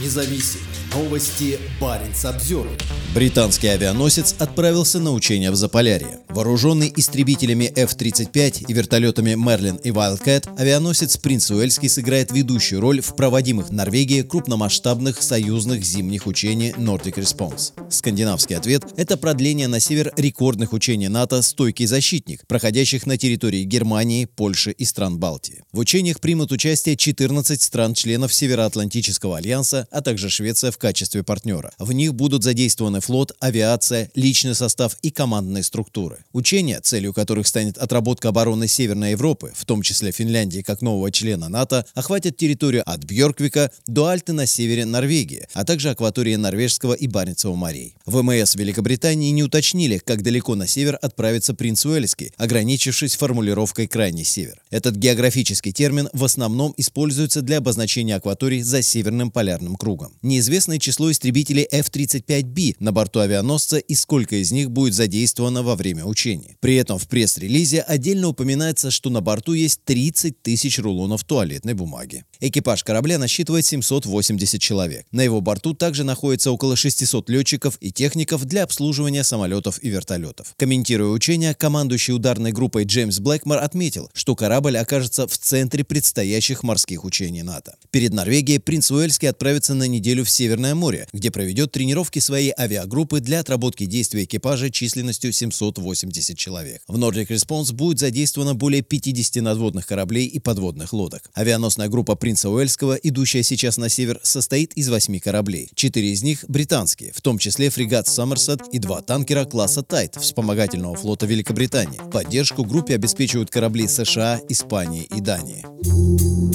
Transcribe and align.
независим. 0.00 0.60
Новости 0.94 1.58
Баренц 1.80 2.24
обзор. 2.24 2.68
Британский 3.16 3.68
авианосец 3.68 4.34
отправился 4.38 5.00
на 5.00 5.12
учения 5.12 5.50
в 5.50 5.56
Заполярье. 5.56 6.20
Вооруженный 6.28 6.92
истребителями 6.94 7.64
F-35 7.64 8.66
и 8.68 8.72
вертолетами 8.72 9.30
Merlin 9.30 9.80
и 9.82 9.90
Wildcat, 9.90 10.48
авианосец 10.56 11.16
«Принц 11.16 11.50
Уэльский» 11.50 11.88
сыграет 11.88 12.32
ведущую 12.32 12.80
роль 12.80 13.00
в 13.00 13.14
проводимых 13.16 13.68
в 13.68 13.72
Норвегии 13.72 14.22
крупномасштабных 14.22 15.22
союзных 15.22 15.84
зимних 15.84 16.26
учений 16.26 16.70
Nordic 16.76 17.14
Response. 17.14 17.72
Скандинавский 17.88 18.56
ответ– 18.56 18.84
это 18.96 19.16
продление 19.16 19.68
на 19.68 19.80
север 19.80 20.12
рекордных 20.16 20.72
учений 20.72 21.08
НАТО 21.08 21.42
«Стойкий 21.42 21.86
защитник», 21.86 22.46
проходящих 22.46 23.06
на 23.06 23.16
территории 23.16 23.62
Германии, 23.62 24.26
Польши 24.26 24.72
и 24.72 24.84
стран 24.84 25.18
Балтии. 25.18 25.62
В 25.72 25.78
учениях 25.78 26.20
примут 26.20 26.52
участие 26.52 26.96
14 26.96 27.62
стран-членов 27.62 28.34
Североатлантического 28.34 29.38
альянса, 29.38 29.86
а 29.90 30.00
также 30.00 30.30
Швеция 30.30 30.72
в 30.72 30.78
качестве 30.84 31.22
партнера. 31.22 31.72
В 31.78 31.92
них 31.92 32.14
будут 32.14 32.44
задействованы 32.44 33.00
флот, 33.00 33.32
авиация, 33.40 34.10
личный 34.14 34.54
состав 34.54 34.98
и 35.00 35.10
командные 35.10 35.62
структуры. 35.62 36.18
Учения, 36.34 36.78
целью 36.82 37.14
которых 37.14 37.46
станет 37.46 37.78
отработка 37.78 38.28
обороны 38.28 38.68
Северной 38.68 39.12
Европы, 39.12 39.50
в 39.56 39.64
том 39.64 39.80
числе 39.80 40.12
Финляндии 40.12 40.60
как 40.60 40.82
нового 40.82 41.10
члена 41.10 41.48
НАТО, 41.48 41.86
охватят 41.94 42.36
территорию 42.36 42.82
от 42.84 43.02
Бьорквика 43.04 43.70
до 43.86 44.08
Альты 44.08 44.34
на 44.34 44.44
севере 44.44 44.84
Норвегии, 44.84 45.48
а 45.54 45.64
также 45.64 45.88
акватории 45.88 46.36
Норвежского 46.36 46.92
и 46.92 47.06
Баренцева 47.06 47.54
морей. 47.54 47.94
ВМС 48.04 48.54
Великобритании 48.54 49.30
не 49.30 49.42
уточнили, 49.42 49.96
как 49.96 50.22
далеко 50.22 50.54
на 50.54 50.66
север 50.66 50.98
отправится 51.00 51.54
принц 51.54 51.86
Уэльский, 51.86 52.32
ограничившись 52.36 53.16
формулировкой 53.16 53.86
«крайний 53.86 54.24
север». 54.24 54.60
Этот 54.74 54.96
географический 54.96 55.70
термин 55.70 56.08
в 56.12 56.24
основном 56.24 56.74
используется 56.76 57.42
для 57.42 57.58
обозначения 57.58 58.16
акваторий 58.16 58.62
за 58.62 58.82
Северным 58.82 59.30
полярным 59.30 59.76
кругом. 59.76 60.12
Неизвестно 60.22 60.64
известное 60.74 60.78
число 60.78 61.10
истребителей 61.10 61.66
F-35B 61.70 62.76
на 62.78 62.92
борту 62.92 63.20
авианосца 63.20 63.78
и 63.78 63.94
сколько 63.94 64.36
из 64.36 64.50
них 64.52 64.70
будет 64.70 64.94
задействовано 64.94 65.62
во 65.62 65.76
время 65.76 66.04
учений. 66.04 66.56
При 66.60 66.76
этом 66.76 66.98
в 66.98 67.06
пресс-релизе 67.06 67.80
отдельно 67.80 68.28
упоминается, 68.28 68.90
что 68.90 69.10
на 69.10 69.20
борту 69.20 69.52
есть 69.52 69.80
30 69.84 70.42
тысяч 70.42 70.78
рулонов 70.78 71.24
туалетной 71.24 71.74
бумаги. 71.74 72.24
Экипаж 72.40 72.82
корабля 72.82 73.18
насчитывает 73.18 73.66
780 73.66 74.60
человек. 74.60 75.06
На 75.12 75.22
его 75.22 75.40
борту 75.40 75.74
также 75.74 76.04
находится 76.04 76.50
около 76.50 76.76
600 76.76 77.28
летчиков 77.30 77.76
и 77.80 77.90
техников 77.90 78.44
для 78.44 78.62
обслуживания 78.64 79.24
самолетов 79.24 79.78
и 79.82 79.88
вертолетов. 79.88 80.54
Комментируя 80.56 81.10
учения, 81.10 81.54
командующий 81.54 82.14
ударной 82.14 82.52
группой 82.52 82.84
Джеймс 82.84 83.18
Блэкмор 83.18 83.58
отметил, 83.58 84.10
что 84.14 84.34
корабль 84.34 84.63
окажется 84.72 85.26
в 85.26 85.36
центре 85.36 85.84
предстоящих 85.84 86.62
морских 86.62 87.04
учений 87.04 87.42
НАТО. 87.42 87.76
Перед 87.90 88.12
Норвегией 88.12 88.58
принц 88.58 88.90
Уэльский 88.90 89.28
отправится 89.28 89.74
на 89.74 89.86
неделю 89.86 90.24
в 90.24 90.30
Северное 90.30 90.74
море, 90.74 91.06
где 91.12 91.30
проведет 91.30 91.72
тренировки 91.72 92.18
своей 92.18 92.52
авиагруппы 92.58 93.20
для 93.20 93.40
отработки 93.40 93.86
действий 93.86 94.24
экипажа 94.24 94.70
численностью 94.70 95.32
780 95.32 96.36
человек. 96.36 96.82
В 96.88 96.96
Nordic 96.96 97.28
Response 97.28 97.72
будет 97.72 97.98
задействовано 97.98 98.54
более 98.54 98.82
50 98.82 99.42
надводных 99.42 99.86
кораблей 99.86 100.26
и 100.26 100.38
подводных 100.38 100.92
лодок. 100.92 101.30
Авианосная 101.34 101.88
группа 101.88 102.14
принца 102.14 102.48
Уэльского, 102.50 102.94
идущая 102.94 103.42
сейчас 103.42 103.76
на 103.76 103.88
север, 103.88 104.20
состоит 104.22 104.72
из 104.74 104.88
восьми 104.88 105.20
кораблей. 105.20 105.70
Четыре 105.74 106.12
из 106.12 106.22
них 106.22 106.44
британские, 106.48 107.12
в 107.12 107.20
том 107.20 107.38
числе 107.38 107.70
фрегат 107.70 108.08
Сомерсет 108.08 108.62
и 108.72 108.78
два 108.78 109.02
танкера 109.02 109.44
класса 109.44 109.82
Тайт 109.82 110.16
вспомогательного 110.16 110.96
флота 110.96 111.26
Великобритании. 111.26 112.00
Поддержку 112.10 112.64
группе 112.64 112.94
обеспечивают 112.94 113.50
корабли 113.50 113.88
США, 113.88 114.40
Испании 114.54 115.02
и 115.02 115.20
Дании. 115.20 115.66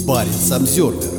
Баренц 0.06 0.50
Обзервер 0.54 1.19